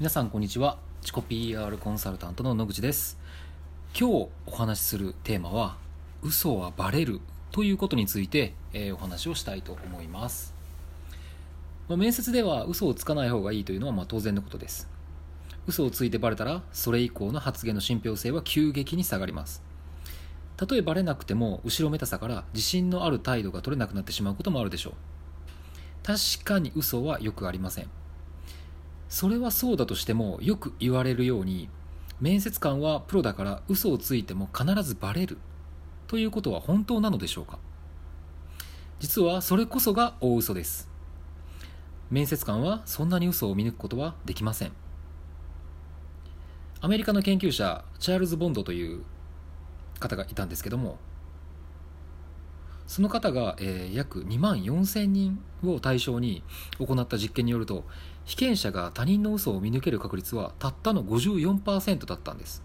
[0.00, 0.78] 皆さんこんにちは。
[1.02, 3.18] チコ PR コンサルタントの野口です。
[3.94, 5.76] 今日お話しするテーマは
[6.22, 7.20] 嘘はバレる
[7.52, 10.54] ということについて、えー、お話をしたいと思います、
[11.86, 14.88] まあ、面接では嘘をつかない方がいいというのはまあ当然のことです。
[15.66, 19.62] 嘘をついてバレたらそれ以降の発言の信憑性は急激に下がります。
[20.56, 24.94] たとえバレなくても後ろめたさから自信のある態度が取れなくなってしまうこともあるでしょう。
[26.02, 27.99] 確かに嘘はよくありません。
[29.10, 31.68] それはそうだとしてもよく言われるように
[32.20, 35.36] 面接官はプロだから嘘をついても必ずバレる。
[36.06, 37.58] ということは本当なのでしょうか？
[39.00, 40.88] 実はそれこそが大嘘です。
[42.10, 44.72] 面接官はそんなに嘘を見抜くことはできません。
[46.80, 49.02] アメリカの研究者チャールズ・ボンドという
[49.98, 50.98] 方がいたんですけども
[52.90, 56.42] その方が、えー、約2万4000人を対象に
[56.80, 57.84] 行った実験によると
[58.24, 62.64] 被験者が他人の嘘を見抜ける確率はたったの54%だったんです、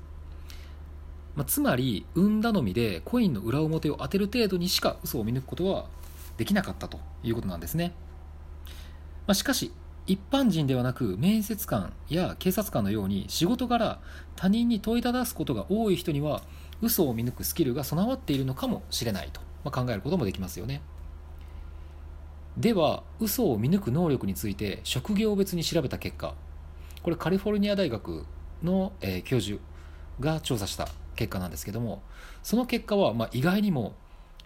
[1.36, 5.86] まあ、つまり運頼みでコインの裏表を当てる程度にしか嘘を見抜くことは
[6.38, 7.94] できなかったということなんですね、
[9.28, 9.72] まあ、しかし
[10.08, 14.00] 一般人ではなく面接官や警察官のように仕事柄
[14.36, 16.42] 他人に問いただすことが多い人には
[16.82, 19.46] 嘘を見抜くスキルが備わっているのかもしれないと。
[19.66, 20.82] まあ、考えることもできますよね。
[22.58, 26.36] では嘘を見抜く能力について職業別に調べた結果
[27.04, 28.26] これカリフォルニア大学
[28.64, 29.60] の、えー、教授
[30.22, 32.02] が調査した結果なんですけども
[32.44, 33.94] その結果は、まあ、意外にも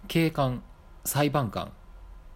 [0.08, 0.64] 警官
[1.06, 1.72] 裁判官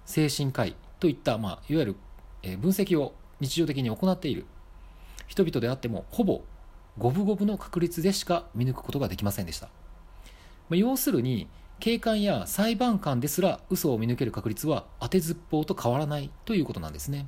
[0.06, 1.96] 精神科医といった、まあ、いわゆる、
[2.44, 4.46] えー、分析を日常的に行っている
[5.28, 6.44] 人々であってもほぼ
[7.00, 9.72] 五分五分の確率でしか見抜くことができませんでした、ま
[10.74, 11.48] あ、要するに
[11.84, 17.28] 警官や裁判官ですら嘘を見抜ける確率は当てずっぽうと変わらないということなんですね。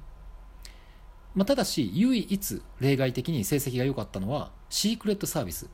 [1.35, 5.69] まあ、ただし、唯一例外的に成績が良かったのはシークレットサービス。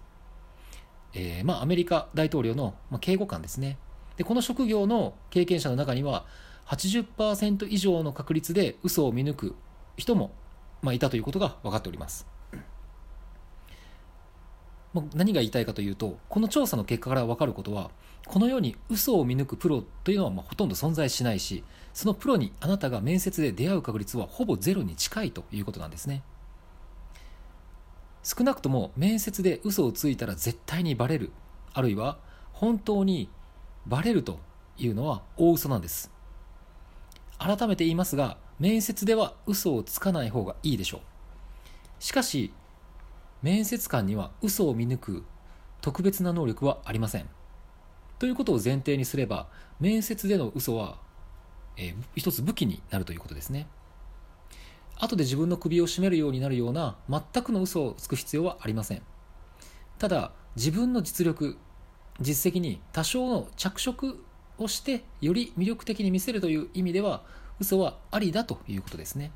[1.14, 3.78] えー、まあアメリカ大統領の、まあ、警護官ですね。
[4.18, 6.26] で、この職業の経験者の中には
[6.66, 9.56] 80%以上の確率で嘘を見抜く
[9.96, 10.32] 人も、
[10.82, 12.26] まあ、いたということが分かっております。
[15.14, 17.92] 何が言いたいかというとこの調査の結果から分かることは
[18.26, 21.64] このように嘘を見抜くプロというのはまほとんど存在しないし
[21.94, 26.24] そのプロにあなたが面接で出会う確率はほぼゼロに近いということなんですね。
[28.24, 31.32] 少なくとも面接で嘘をついたら絶対にバレる
[31.74, 32.20] あるいは
[32.54, 33.30] 本当に
[33.88, 34.40] バレると
[34.78, 36.12] いうのは大嘘なんです。
[37.40, 41.02] 改めて言いますが面接では嘘をつかない方がいいでしょう。
[42.00, 42.54] しかし
[43.42, 45.24] 面接官には嘘を見抜く
[45.82, 47.30] 特別な能力はありません。
[48.20, 49.48] ということを前提にすれば
[49.80, 51.00] 面接での嘘は、
[51.76, 53.68] えー、一つ武器になるということですね。
[54.98, 59.02] 後で自分の首を絞めるようになるような全くの嘘をつく必要はありません。
[59.98, 61.58] ただ自分の実力
[62.20, 64.24] 実績に多少の着色
[64.60, 67.24] をしてより魅力的に見せるという意味では
[67.60, 69.32] 嘘はありだということですね。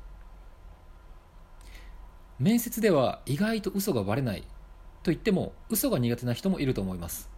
[2.38, 4.42] 面接では意外と嘘がバレない
[5.02, 7.30] と言っても嘘が苦手な人もいると思います。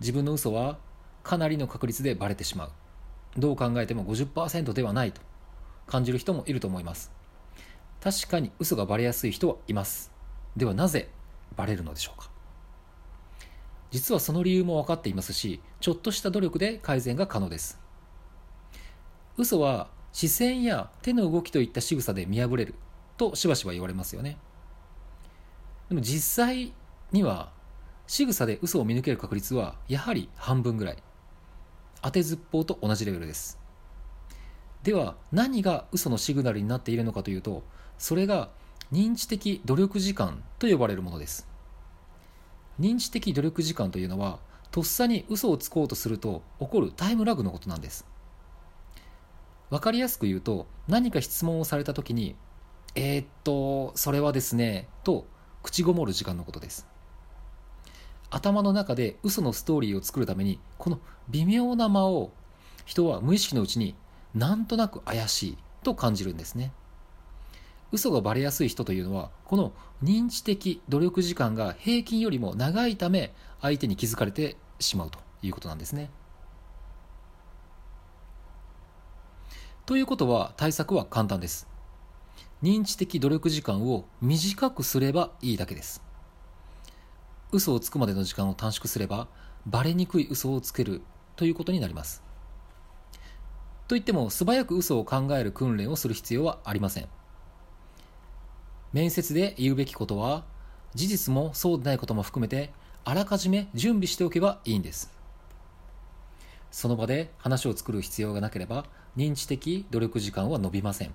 [0.00, 0.78] 自分の嘘は
[1.22, 2.70] かなりの確率でバレてしまう。
[3.36, 5.20] どう考えても50%ではないと
[5.86, 7.12] 感じる人もいると思います。
[8.00, 10.12] 確かに嘘がバレやすい人はいます。
[10.56, 11.10] ではなぜ
[11.56, 12.30] バレるのでしょうか。
[13.90, 17.78] 実はその理由も分かっていますしちょっとした努力で改善が可能です。
[19.36, 22.74] 嘘は視線や手の動きといった仕草で見破れる。
[23.16, 24.38] としばしば言われますよね。
[25.88, 26.72] でも実際
[27.12, 27.52] には
[28.06, 31.02] 仕草で嘘を見抜ける確率はやはり半分ぐらい。
[32.02, 33.58] 当てずっぽうと同じレベルです。
[34.82, 37.62] では何が嘘のシグナルになっているのかというと
[37.96, 38.50] それが
[38.92, 41.48] 認知的努力時間と呼ばれるものです。
[42.78, 48.06] 認知的努力時間というのはとっさに嘘をつこうとすると起こるタイムラグのことなんです。
[49.70, 52.36] 分かりやすく言うと何か質問をされた時に
[52.94, 55.26] えー、っと、それはですね、と
[55.62, 56.86] 口ごもる時間のことです。
[58.30, 62.32] 頭の中で嘘のストーリーを作るために、この微妙な間を
[62.84, 63.94] 人は無意識のうちに
[64.34, 66.72] なんとなく怪しいと感じるんですね。
[67.92, 69.72] 嘘がバレやすい人というのは、この
[70.02, 76.10] 認知的努力時間が平均よりも長いため、相手に気づかれてしまうということなんですね。
[79.86, 81.73] ということは対策は簡単です。
[82.64, 86.02] 認知的努力時間を短くすればいいだけです。
[87.52, 89.28] 嘘をつくまでの時間を短縮すれば
[89.66, 91.02] バレにくい嘘をつける
[91.36, 92.22] ということになります。
[93.86, 97.08] といっても素早く嘘を考える訓練をする必要はありません。
[98.94, 100.46] 面接で言うべきことは
[100.94, 102.72] 事実もそうでないことも含めて
[103.04, 105.12] あらかじめ準備しておけばいいんです。
[106.70, 108.86] その場で話を作る必要がなければ
[109.18, 111.12] 認知的努力時間は伸びません。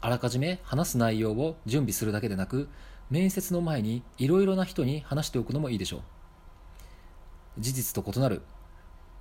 [0.00, 2.68] あらかじめ話す内容を準備するだけでなく
[3.10, 6.00] 面接の前にいろいろな人に話しておくのもいいでしょう。
[7.58, 8.42] 事実と異なる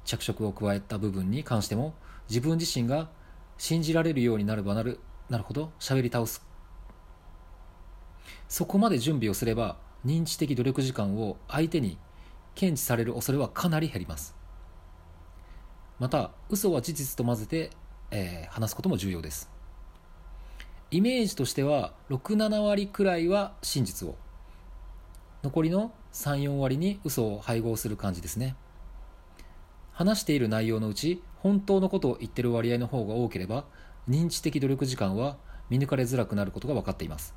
[0.03, 1.93] 着色を加えた部分に関しても
[2.29, 3.09] 自分自身が
[3.57, 4.99] 信じられるようになればなる
[5.29, 6.45] なるほど喋り倒す。
[8.47, 11.97] そこまで準備をすれば認知的努力時間を相手に
[12.53, 14.35] 検知される恐れはかなり減ります。
[15.99, 17.71] また嘘は事実と混ぜて、
[18.11, 19.54] えー、話すことも重要です。
[20.95, 24.15] イメージとしては67割くらいは真実を。
[25.43, 28.55] 残りの34割に嘘を配合する感じですね。
[29.91, 33.65] 話している内容のうち本当のことを言ってる割合の方が多ければ
[34.07, 35.35] 認知的努力時間は
[35.69, 37.35] 見抜かれづらくなることが分かっています。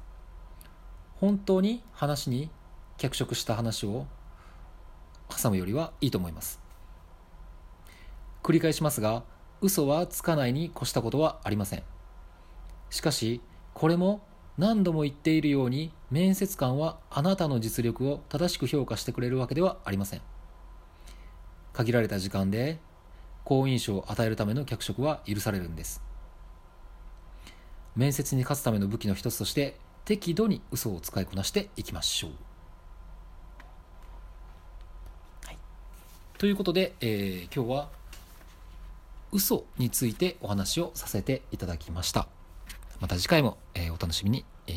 [1.17, 2.51] 本当に話に
[2.97, 4.07] 脚色した話を
[5.37, 6.61] 挟むよりはいいと思います。
[8.45, 9.25] 繰り返しますが
[9.61, 11.83] 嘘はつかないに越したことはありません。
[12.91, 13.43] しかし
[13.79, 14.23] これも
[14.57, 20.21] 何度も言っているように面接官はあなたの実力を正しく評価してくれるわけではありません。
[21.73, 22.81] 限られた時間で
[23.45, 26.03] 好印象を与えるための脚色は許されるんです。
[27.95, 32.31] 面接に勝つための武器の一つとして適度に嘘を使いこなしていきましょう、
[35.45, 35.59] はい、
[36.37, 37.91] ということで、えー、今日は
[39.31, 42.27] 嘘についてお話をさせていただきました。
[43.01, 44.73] また次回も、え、お楽しみに、え、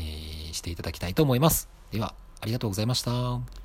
[0.52, 1.68] していただきたいと思います。
[1.90, 3.61] ではありがとうございました。